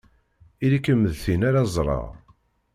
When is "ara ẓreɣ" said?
1.47-2.05